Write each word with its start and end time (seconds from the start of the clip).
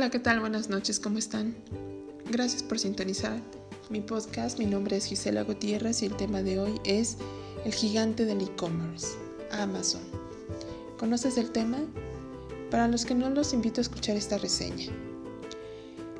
Hola, 0.00 0.08
¿qué 0.08 0.18
tal? 0.18 0.40
Buenas 0.40 0.70
noches, 0.70 0.98
¿cómo 0.98 1.18
están? 1.18 1.54
Gracias 2.30 2.62
por 2.62 2.78
sintonizar 2.78 3.38
mi 3.90 4.00
podcast. 4.00 4.58
Mi 4.58 4.64
nombre 4.64 4.96
es 4.96 5.04
Gisela 5.04 5.42
Gutiérrez 5.42 6.00
y 6.00 6.06
el 6.06 6.16
tema 6.16 6.42
de 6.42 6.58
hoy 6.58 6.80
es 6.84 7.18
el 7.66 7.74
gigante 7.74 8.24
del 8.24 8.40
e-commerce, 8.40 9.08
Amazon. 9.50 10.00
¿Conoces 10.98 11.36
el 11.36 11.50
tema? 11.50 11.80
Para 12.70 12.88
los 12.88 13.04
que 13.04 13.14
no 13.14 13.28
los 13.28 13.52
invito 13.52 13.82
a 13.82 13.82
escuchar 13.82 14.16
esta 14.16 14.38
reseña. 14.38 14.90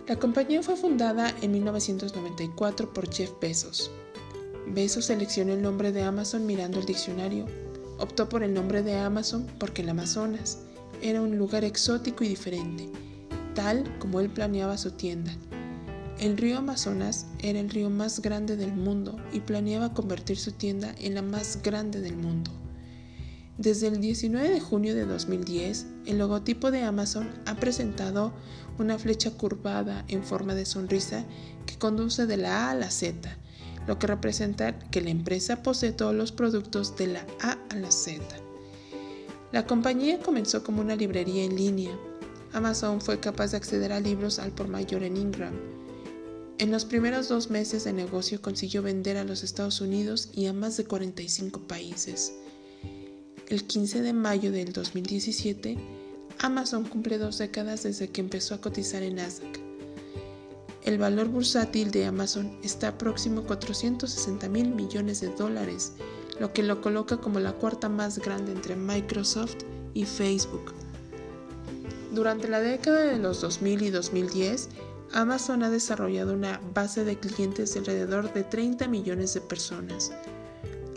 La 0.07 0.17
compañía 0.17 0.63
fue 0.63 0.77
fundada 0.77 1.35
en 1.41 1.53
1994 1.53 2.93
por 2.93 3.11
Jeff 3.11 3.31
Bezos. 3.41 3.91
Bezos 4.67 5.07
seleccionó 5.07 5.55
el 5.55 5.63
nombre 5.63 5.91
de 5.91 6.03
Amazon 6.03 6.45
mirando 6.45 6.81
el 6.81 6.85
diccionario. 6.85 7.47
Optó 7.99 8.29
por 8.29 8.43
el 8.43 8.53
nombre 8.53 8.83
de 8.83 8.97
Amazon 8.97 9.47
porque 9.59 9.81
el 9.81 9.89
Amazonas 9.89 10.59
era 11.01 11.23
un 11.23 11.39
lugar 11.39 11.65
exótico 11.65 12.25
y 12.25 12.29
diferente 12.29 12.91
tal 13.55 13.99
como 13.99 14.21
él 14.21 14.31
planeaba 14.31 14.79
su 14.79 14.93
tienda. 14.93 15.33
El 16.19 16.37
río 16.37 16.59
Amazonas 16.59 17.27
era 17.39 17.61
el 17.61 17.71
río 17.71 17.89
más 17.89 18.21
grande 18.21 18.57
del 18.57 18.75
mundo 18.75 19.17
y 19.33 19.41
planeaba 19.41 19.95
convertir 19.95 20.39
su 20.39 20.53
tienda 20.53 20.95
en 20.99 21.15
la 21.15 21.23
más 21.23 21.63
grande 21.63 22.01
del 22.01 22.17
mundo. 22.17 22.51
Desde 23.57 23.89
el 23.89 24.01
19 24.01 24.49
de 24.51 24.61
junio 24.61 24.95
de 24.95 25.05
2010, 25.05 25.87
el 26.07 26.19
logotipo 26.19 26.71
de 26.71 26.83
Amazon 26.83 27.31
ha 27.47 27.57
presentado 27.57 28.33
una 28.79 28.99
flecha 28.99 29.31
curvada 29.33 30.05
en 30.09 30.25
forma 30.25 30.55
de 30.55 30.65
sonrisa 30.65 31.25
que 31.67 31.79
conduce 31.79 32.27
de 32.27 32.37
la 32.37 32.69
A 32.69 32.71
a 32.71 32.75
la 32.75 32.91
Z, 32.91 33.37
lo 33.87 33.99
que 33.99 34.07
representa 34.07 34.79
que 34.79 35.01
la 35.01 35.11
empresa 35.11 35.63
posee 35.63 35.93
todos 35.93 36.15
los 36.15 36.33
productos 36.33 36.97
de 36.97 37.09
la 37.09 37.27
A 37.43 37.59
a 37.71 37.77
la 37.77 37.91
Z. 37.91 38.23
La 39.53 39.67
compañía 39.67 40.21
comenzó 40.21 40.63
como 40.63 40.81
una 40.81 40.97
librería 40.97 41.45
en 41.45 41.57
línea, 41.57 41.91
Amazon 42.53 43.01
fue 43.01 43.21
capaz 43.21 43.53
de 43.53 43.59
acceder 43.59 43.93
a 43.93 44.01
libros 44.01 44.39
al 44.39 44.53
por 44.53 44.69
mayor 44.69 45.03
en 45.05 45.17
Ingram. 45.17 45.55
En 46.59 46.71
los 46.71 46.85
primeros 46.85 47.29
dos 47.29 47.49
meses 47.49 47.85
de 47.85 47.93
negocio 47.93 48.43
consiguió 48.43 48.83
vender 48.83 49.17
a 49.17 49.25
los 49.25 49.43
Estados 49.45 49.81
Unidos 49.81 50.29
y 50.35 50.47
a 50.47 50.53
más 50.53 50.77
de 50.77 50.85
45 50.85 51.61
países. 51.61 52.35
El 53.49 53.65
15 53.67 54.03
de 54.03 54.13
mayo 54.13 54.53
del 54.53 54.73
2017, 54.73 55.79
Amazon 56.39 56.85
cumple 56.85 57.19
dos 57.19 57.39
décadas 57.39 57.85
desde 57.85 58.09
que 58.09 58.21
empezó 58.21 58.55
a 58.55 58.61
cotizar 58.61 59.03
en 59.03 59.17
Nasdaq. 59.17 59.61
El 60.85 60.99
valor 60.99 61.29
bursátil 61.29 61.91
de 61.91 62.07
Amazon 62.07 62.59
está 62.63 62.99
próximo 62.99 63.41
a 63.41 63.47
460 63.47 64.49
mil 64.49 64.71
millones 64.75 65.21
de 65.21 65.29
dólares, 65.29 65.93
lo 66.41 66.53
que 66.53 66.63
lo 66.63 66.81
coloca 66.81 67.19
como 67.19 67.39
la 67.39 67.53
cuarta 67.53 67.89
más 67.89 68.19
grande 68.19 68.53
entre 68.53 68.77
Microsoft 68.77 69.59
y 69.95 70.05
Facebook. 70.05 70.73
Durante 72.13 72.49
la 72.49 72.61
década 72.61 73.05
de 73.05 73.19
los 73.19 73.41
2000 73.41 73.83
y 73.83 73.91
2010, 73.91 74.69
Amazon 75.13 75.63
ha 75.63 75.71
desarrollado 75.71 76.35
una 76.35 76.61
base 76.75 77.05
de 77.05 77.19
clientes 77.19 77.73
de 77.73 77.81
alrededor 77.81 78.33
de 78.33 78.43
30 78.43 78.89
millones 78.89 79.35
de 79.35 79.41
personas. 79.41 80.13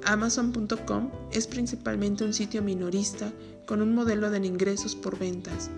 Amazon.com 0.05 1.11
es 1.31 1.47
principalmente 1.47 2.23
un 2.23 2.33
sitio 2.33 2.61
minorista 2.61 3.31
con 3.67 3.81
un 3.81 3.93
modelo 3.93 4.29
de 4.29 4.45
ingresos 4.45 4.95
por 4.95 5.17
ventas. 5.17 5.69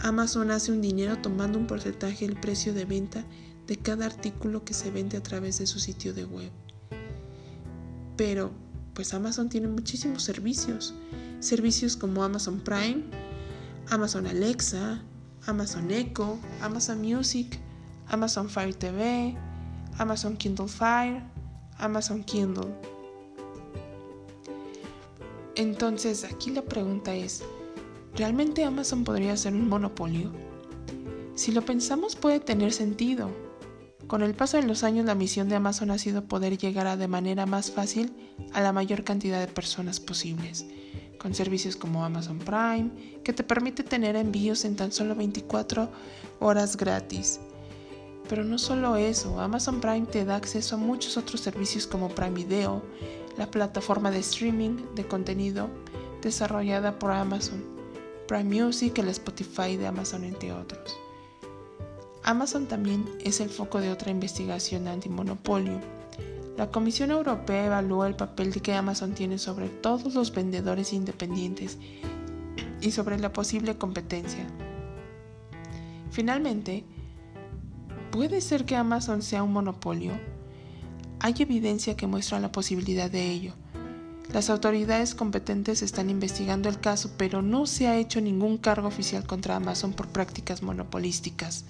Amazon 0.00 0.50
hace 0.50 0.72
un 0.72 0.80
dinero 0.80 1.18
tomando 1.18 1.58
un 1.58 1.66
porcentaje 1.66 2.26
del 2.26 2.40
precio 2.40 2.72
de 2.72 2.84
venta 2.84 3.24
de 3.66 3.76
cada 3.76 4.06
artículo 4.06 4.64
que 4.64 4.74
se 4.74 4.90
vende 4.90 5.18
a 5.18 5.22
través 5.22 5.58
de 5.58 5.66
su 5.66 5.78
sitio 5.78 6.14
de 6.14 6.24
web. 6.24 6.50
Pero, 8.16 8.50
pues 8.94 9.12
Amazon 9.14 9.48
tiene 9.48 9.68
muchísimos 9.68 10.22
servicios. 10.22 10.94
Servicios 11.40 11.96
como 11.96 12.24
Amazon 12.24 12.60
Prime, 12.60 13.04
Amazon 13.90 14.26
Alexa, 14.26 15.00
Amazon 15.46 15.90
Echo, 15.90 16.38
Amazon 16.60 17.00
Music, 17.00 17.58
Amazon 18.08 18.48
Fire 18.48 18.74
TV, 18.74 19.34
Amazon 19.96 20.36
Kindle 20.36 20.68
Fire, 20.68 21.22
Amazon 21.78 22.22
Kindle. 22.24 22.68
Entonces, 25.54 26.24
aquí 26.24 26.50
la 26.50 26.62
pregunta 26.62 27.14
es, 27.14 27.42
¿realmente 28.14 28.62
Amazon 28.62 29.04
podría 29.04 29.36
ser 29.38 29.54
un 29.54 29.68
monopolio? 29.68 30.32
Si 31.34 31.52
lo 31.52 31.64
pensamos 31.64 32.14
puede 32.14 32.40
tener 32.40 32.72
sentido. 32.74 33.30
Con 34.06 34.22
el 34.22 34.34
paso 34.34 34.58
de 34.58 34.64
los 34.64 34.84
años 34.84 35.06
la 35.06 35.14
misión 35.14 35.48
de 35.48 35.56
Amazon 35.56 35.90
ha 35.90 35.98
sido 35.98 36.24
poder 36.24 36.58
llegar 36.58 36.96
de 36.98 37.08
manera 37.08 37.46
más 37.46 37.70
fácil 37.70 38.12
a 38.52 38.60
la 38.60 38.72
mayor 38.72 39.02
cantidad 39.04 39.40
de 39.40 39.48
personas 39.48 39.98
posibles 39.98 40.66
con 41.18 41.34
servicios 41.34 41.76
como 41.76 42.04
Amazon 42.04 42.38
Prime, 42.38 42.90
que 43.24 43.32
te 43.32 43.42
permite 43.42 43.82
tener 43.82 44.16
envíos 44.16 44.64
en 44.64 44.76
tan 44.76 44.92
solo 44.92 45.14
24 45.14 45.88
horas 46.40 46.76
gratis. 46.76 47.40
Pero 48.28 48.44
no 48.44 48.58
solo 48.58 48.96
eso, 48.96 49.40
Amazon 49.40 49.80
Prime 49.80 50.06
te 50.06 50.24
da 50.24 50.36
acceso 50.36 50.76
a 50.76 50.78
muchos 50.78 51.16
otros 51.16 51.40
servicios 51.40 51.86
como 51.86 52.08
Prime 52.08 52.30
Video, 52.30 52.82
la 53.36 53.50
plataforma 53.50 54.10
de 54.10 54.18
streaming 54.18 54.76
de 54.94 55.06
contenido 55.06 55.68
desarrollada 56.22 56.98
por 56.98 57.10
Amazon, 57.10 57.64
Prime 58.26 58.64
Music, 58.64 58.98
el 58.98 59.08
Spotify 59.08 59.76
de 59.76 59.86
Amazon, 59.86 60.24
entre 60.24 60.52
otros. 60.52 60.98
Amazon 62.22 62.66
también 62.66 63.08
es 63.24 63.40
el 63.40 63.48
foco 63.48 63.80
de 63.80 63.90
otra 63.90 64.10
investigación 64.10 64.86
antimonopolio 64.88 65.80
la 66.58 66.72
Comisión 66.72 67.12
Europea 67.12 67.66
evalúa 67.66 68.08
el 68.08 68.16
papel 68.16 68.60
que 68.60 68.74
Amazon 68.74 69.14
tiene 69.14 69.38
sobre 69.38 69.68
todos 69.68 70.16
los 70.16 70.34
vendedores 70.34 70.92
independientes 70.92 71.78
y 72.80 72.90
sobre 72.90 73.16
la 73.16 73.32
posible 73.32 73.78
competencia. 73.78 74.44
Finalmente, 76.10 76.84
¿puede 78.10 78.40
ser 78.40 78.64
que 78.64 78.74
Amazon 78.74 79.22
sea 79.22 79.44
un 79.44 79.52
monopolio? 79.52 80.14
Hay 81.20 81.36
evidencia 81.38 81.96
que 81.96 82.08
muestra 82.08 82.40
la 82.40 82.50
posibilidad 82.50 83.08
de 83.08 83.30
ello. 83.30 83.54
Las 84.32 84.50
autoridades 84.50 85.14
competentes 85.14 85.82
están 85.82 86.10
investigando 86.10 86.68
el 86.68 86.80
caso, 86.80 87.12
pero 87.16 87.40
no 87.40 87.66
se 87.66 87.86
ha 87.86 87.98
hecho 87.98 88.20
ningún 88.20 88.58
cargo 88.58 88.88
oficial 88.88 89.24
contra 89.24 89.54
Amazon 89.54 89.92
por 89.92 90.08
prácticas 90.08 90.64
monopolísticas. 90.64 91.66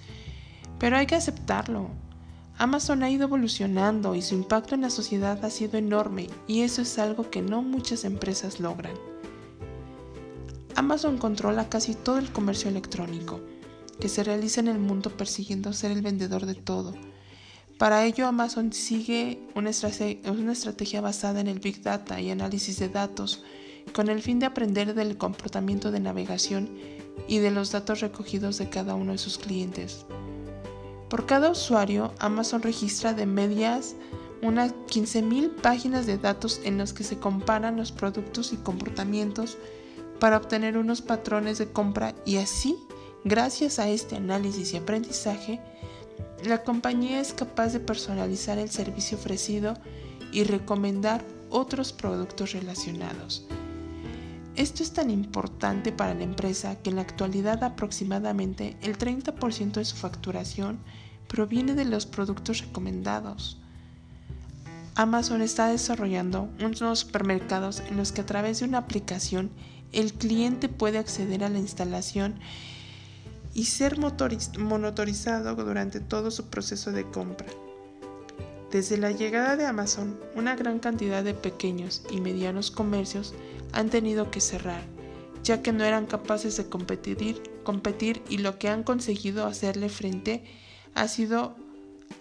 Pero 0.78 0.97
hay 0.97 1.05
que 1.05 1.15
aceptarlo. 1.15 1.91
Amazon 2.60 3.04
ha 3.04 3.10
ido 3.10 3.22
evolucionando 3.22 4.16
y 4.16 4.22
su 4.22 4.34
impacto 4.34 4.74
en 4.74 4.80
la 4.80 4.91
sociedad 4.91 5.44
ha 5.44 5.50
sido 5.50 5.78
enorme 5.78 6.26
y 6.48 6.62
eso 6.62 6.82
es 6.82 6.98
algo 6.98 7.30
que 7.30 7.41
no 7.41 7.62
muchas 7.62 8.04
empresas 8.04 8.58
logran. 8.58 8.94
Amazon 10.74 11.19
controla 11.19 11.69
casi 11.69 11.94
todo 11.94 12.19
el 12.19 12.32
comercio 12.32 12.69
electrónico 12.69 13.41
que 14.00 14.08
se 14.08 14.24
realiza 14.24 14.60
en 14.60 14.66
el 14.66 14.80
mundo 14.80 15.10
persiguiendo 15.16 15.72
ser 15.72 15.92
el 15.92 16.02
vendedor 16.02 16.46
de 16.46 16.56
todo. 16.56 16.94
Para 17.78 18.04
ello 18.04 18.26
Amazon 18.26 18.72
sigue 18.72 19.40
una, 19.54 19.70
estrategia 19.70 21.00
basada 21.00 21.40
en 21.40 21.46
el 21.46 21.60
Big 21.60 21.80
Data 21.82 22.20
y 22.20 22.30
análisis 22.30 22.80
de 22.80 22.88
datos 22.88 23.44
con 23.92 24.08
el 24.08 24.20
fin 24.20 24.40
de 24.40 24.46
aprender 24.46 24.94
del 24.94 25.16
comportamiento 25.16 25.92
de 25.92 26.00
navegación 26.00 26.76
y 27.28 27.38
de 27.38 27.52
los 27.52 27.70
datos 27.70 28.00
recogidos 28.00 28.58
de 28.58 28.69
cada 28.69 28.96
uno 28.96 29.12
de 29.12 29.19
sus 29.19 29.38
clientes. 29.38 30.06
Por 31.08 31.26
cada 31.26 31.50
usuario, 31.50 32.12
Amazon 32.19 32.62
registra 32.62 33.14
de 33.14 33.26
medias 33.26 33.94
unas 34.42 34.72
15.000 34.72 35.56
páginas 35.56 36.06
de 36.06 36.19
datos 36.19 36.60
en 36.64 36.78
los 36.78 36.92
que 36.92 37.04
se 37.04 37.19
comparan 37.19 37.76
los 37.76 37.92
productos 37.92 38.52
y 38.52 38.56
comportamientos 38.56 39.56
para 40.20 40.36
obtener 40.36 40.76
unos 40.76 41.02
patrones 41.02 41.58
de 41.58 41.70
compra 41.72 42.14
y 42.24 42.36
así, 42.36 42.76
gracias 43.24 43.78
a 43.78 43.88
este 43.88 44.16
análisis 44.16 44.72
y 44.74 44.76
aprendizaje, 44.76 45.60
la 46.44 46.62
compañía 46.62 47.20
es 47.20 47.32
capaz 47.32 47.72
de 47.72 47.80
personalizar 47.80 48.58
el 48.58 48.70
servicio 48.70 49.19
ofrecido 49.19 49.75
y 50.32 50.44
recomendar 50.44 51.25
otros 51.50 51.92
productos 51.92 52.52
relacionados. 52.52 53.46
Esto 54.58 54.82
es 54.82 54.90
tan 54.90 55.08
importante 55.08 55.93
para 55.93 56.14
la 56.14 56.25
empresa 56.25 56.75
que 56.82 56.90
en 56.90 56.96
la 56.96 57.02
actualidad 57.02 57.62
aproximadamente 57.62 58.76
el 58.82 58.99
30% 58.99 59.75
de 59.75 59.84
su 59.84 59.94
facturación 59.94 60.81
proviene 61.28 61.75
de 61.75 61.84
los 61.84 62.06
productos 62.06 62.62
recomendados. 62.62 63.60
Amazon 64.96 65.43
está 65.43 65.69
desarrollando 65.69 66.49
unos 66.58 66.99
supermercados 66.99 67.84
en 67.88 67.96
los 67.96 68.10
que 68.10 68.22
a 68.22 68.26
través 68.26 68.58
de 68.58 68.64
una 68.66 68.78
aplicación 68.78 69.52
el 69.93 70.12
cliente 70.12 70.69
puede 70.69 70.99
acceder 70.99 71.44
a 71.44 71.50
la 71.50 71.61
instalación 71.61 72.40
y 73.54 73.66
ser 73.66 73.96
monitorizado 73.96 75.54
durante 75.54 76.00
todo 76.00 76.32
su 76.32 76.46
proceso 76.50 76.90
de 76.90 77.08
compra. 77.08 77.46
Desde 78.70 78.99
la 78.99 79.12
llegada 79.12 79.56
de 79.56 79.65
Amazon, 79.65 80.19
una 80.35 80.55
gran 80.55 80.79
cantidad 80.79 81.25
de 81.25 81.32
pequeños 81.32 82.03
y 82.11 82.20
medianos 82.20 82.70
comercios 82.70 83.35
han 83.73 83.88
tenido 83.88 84.31
que 84.31 84.43
cerrar, 84.43 84.82
ya 85.43 85.62
que 85.62 85.73
no 85.73 85.85
eran 85.85 86.05
capaces 86.05 86.59
de 86.59 86.69
competir, 86.69 88.23
y 88.29 88.38
lo 88.38 88.59
que 88.59 88.69
han 88.69 88.82
conseguido 88.82 89.47
hacerle 89.47 89.88
frente 89.88 90.44
ha 90.94 91.09
sido 91.09 91.56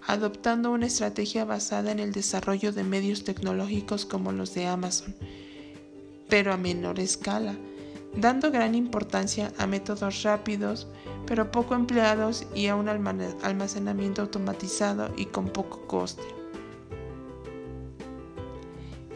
adoptando 0.05 0.71
una 0.71 0.87
estrategia 0.87 1.43
basada 1.43 1.91
en 1.91 1.99
el 1.99 2.13
desarrollo 2.13 2.71
de 2.71 2.83
medios 2.83 3.25
tecnológicos 3.25 4.05
como 4.05 4.31
los 4.31 4.53
de 4.53 4.67
Amazon, 4.67 5.15
pero 6.29 6.53
a 6.53 6.57
menor 6.57 6.99
escala, 6.99 7.55
dando 8.15 8.51
gran 8.51 8.73
importancia 8.73 9.51
a 9.57 9.67
métodos 9.67 10.23
rápidos, 10.23 10.87
pero 11.27 11.51
poco 11.51 11.75
empleados 11.75 12.47
y 12.55 12.67
a 12.67 12.75
un 12.75 12.89
almacenamiento 12.89 14.23
automatizado 14.23 15.11
y 15.17 15.25
con 15.25 15.49
poco 15.49 15.85
coste. 15.85 16.23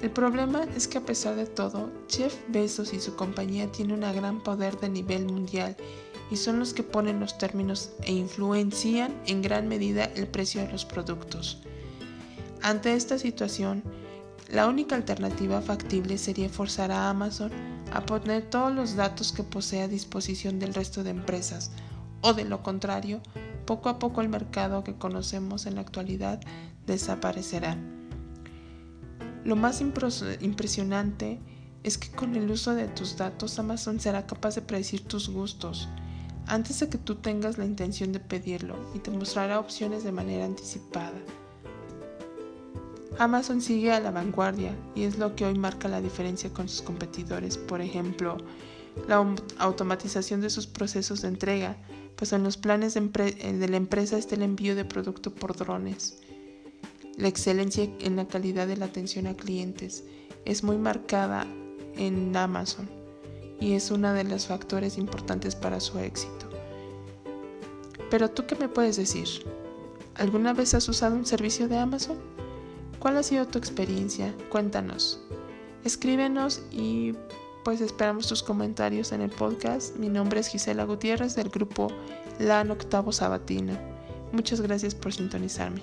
El 0.02 0.10
problema 0.12 0.64
es 0.76 0.88
que 0.88 0.98
a 0.98 1.06
pesar 1.06 1.36
de 1.36 1.46
todo, 1.46 1.92
Jeff 2.10 2.36
Bezos 2.48 2.94
y 2.94 3.00
su 3.00 3.16
compañía 3.16 3.72
tienen 3.72 4.04
un 4.04 4.16
gran 4.16 4.42
poder 4.42 4.80
de 4.80 4.90
nivel 4.90 5.26
mundial 5.26 5.78
y 6.32 6.38
son 6.38 6.60
los 6.60 6.74
que 6.74 6.82
ponen 6.82 7.20
los 7.20 7.38
términos 7.38 7.92
e 8.04 8.14
influencian 8.14 9.14
en 9.28 9.42
gran 9.42 9.68
medida 9.68 10.06
el 10.16 10.28
precio 10.28 10.62
de 10.62 10.72
los 10.72 10.86
productos. 10.86 11.62
Ante 12.64 12.94
esta 12.94 13.20
situación, 13.20 13.84
la 14.50 14.68
única 14.68 14.96
alternativa 14.96 15.62
factible 15.62 16.18
sería 16.18 16.50
forzar 16.50 16.92
a 16.92 17.10
Amazon 17.10 17.52
a 17.92 18.06
poner 18.06 18.50
todos 18.50 18.74
los 18.74 18.96
datos 18.96 19.32
que 19.32 19.44
posee 19.44 19.84
a 19.84 19.88
disposición 19.88 20.58
del 20.60 20.74
resto 20.74 21.04
de 21.04 21.12
empresas, 21.12 21.72
o 22.22 22.34
de 22.34 22.46
lo 22.46 22.64
contrario, 22.64 23.22
poco 23.66 23.90
a 23.90 24.00
poco 24.00 24.22
el 24.22 24.30
mercado 24.30 24.84
que 24.84 24.96
conocemos 24.96 25.66
en 25.66 25.76
la 25.76 25.82
actualidad 25.82 26.40
desaparecerá. 26.86 27.78
Lo 29.44 29.56
más 29.56 29.82
impresionante 29.82 31.40
es 31.84 31.98
que 31.98 32.12
con 32.12 32.36
el 32.36 32.50
uso 32.50 32.76
de 32.76 32.88
tus 32.88 33.18
datos 33.18 33.58
Amazon 33.58 34.00
será 34.00 34.28
capaz 34.28 34.56
de 34.56 34.62
predecir 34.62 35.08
tus 35.08 35.30
gustos 35.30 35.90
antes 36.48 36.80
de 36.80 36.90
que 36.90 36.98
tú 36.98 37.16
tengas 37.16 37.58
la 37.58 37.66
intención 37.66 38.12
de 38.12 38.20
pedirlo 38.20 38.76
y 38.94 39.00
te 39.00 39.12
mostrará 39.12 39.60
opciones 39.60 40.04
de 40.04 40.12
manera 40.12 40.46
anticipada. 40.46 41.18
Amazon 43.20 43.62
sigue 43.62 43.92
a 43.92 44.00
la 44.00 44.12
vanguardia 44.12 44.76
y 44.96 45.04
es 45.04 45.18
lo 45.18 45.36
que 45.36 45.46
hoy 45.46 45.58
marca 45.58 45.88
la 45.88 46.02
diferencia 46.02 46.52
con 46.52 46.68
sus 46.68 46.82
competidores. 46.82 47.58
Por 47.58 47.82
ejemplo, 47.82 48.38
la 49.08 49.36
automatización 49.58 50.42
de 50.42 50.50
sus 50.50 50.68
procesos 50.68 51.22
de 51.22 51.30
entrega, 51.30 51.78
pues 52.16 52.34
en 52.34 52.44
los 52.44 52.58
planes 52.58 52.94
de, 52.94 53.02
de 53.02 53.68
la 53.70 53.78
empresa 53.78 54.18
está 54.18 54.36
el 54.36 54.44
envío 54.44 54.76
de 54.76 54.86
producto 54.86 55.34
por 55.34 55.56
drones 55.56 56.22
la 57.18 57.28
excelencia 57.28 57.88
en 58.00 58.16
la 58.16 58.28
calidad 58.28 58.68
de 58.68 58.78
la 58.78 58.86
atención 58.86 59.28
a 59.28 59.36
clientes 59.36 60.04
es 60.46 60.64
muy 60.64 60.78
marcada 60.78 61.46
en 61.96 62.36
Amazon 62.36 62.90
y 63.60 63.74
es 63.74 63.92
uno 63.92 64.14
de 64.14 64.24
los 64.24 64.48
factores 64.48 64.98
importantes 64.98 65.56
para 65.56 65.80
su 65.80 66.00
éxito. 66.00 66.50
Pero 68.10 68.32
tú 68.32 68.48
qué 68.48 68.56
me 68.56 68.68
puedes 68.68 68.98
decir? 68.98 69.28
¿Alguna 70.16 70.54
vez 70.54 70.74
has 70.74 70.90
usado 70.90 71.16
un 71.16 71.26
servicio 71.26 71.68
de 71.68 71.78
Amazon? 71.78 72.18
¿Cuál 73.00 73.18
ha 73.18 73.24
sido 73.24 73.48
tu 73.48 73.60
experiencia? 73.60 74.34
Cuéntanos. 74.50 75.22
Escríbenos 75.84 76.62
y 76.72 77.14
pues 77.64 77.82
esperamos 77.82 78.28
tus 78.28 78.44
comentarios 78.44 79.12
en 79.12 79.22
el 79.22 79.30
podcast. 79.30 79.96
Mi 79.96 80.10
nombre 80.10 80.40
es 80.40 80.48
Gisela 80.48 80.84
Gutiérrez 80.86 81.36
del 81.36 81.50
grupo 81.50 81.88
LAN 82.40 82.72
Octavo 82.72 83.12
Sabatino. 83.12 83.78
Muchas 84.32 84.62
gracias 84.62 84.96
por 84.96 85.14
sintonizarme. 85.14 85.82